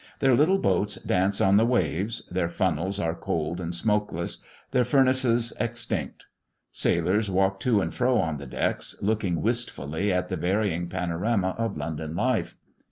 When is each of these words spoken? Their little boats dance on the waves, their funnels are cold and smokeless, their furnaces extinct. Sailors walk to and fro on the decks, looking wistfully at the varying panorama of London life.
Their 0.17 0.33
little 0.35 0.57
boats 0.57 0.95
dance 0.95 1.39
on 1.39 1.57
the 1.57 1.63
waves, 1.63 2.25
their 2.31 2.49
funnels 2.49 2.99
are 2.99 3.13
cold 3.13 3.61
and 3.61 3.75
smokeless, 3.75 4.39
their 4.71 4.83
furnaces 4.83 5.53
extinct. 5.59 6.25
Sailors 6.71 7.29
walk 7.29 7.59
to 7.59 7.81
and 7.81 7.93
fro 7.93 8.17
on 8.17 8.37
the 8.37 8.47
decks, 8.47 8.95
looking 9.03 9.43
wistfully 9.43 10.11
at 10.11 10.27
the 10.27 10.37
varying 10.37 10.87
panorama 10.89 11.53
of 11.55 11.77
London 11.77 12.15
life. 12.15 12.55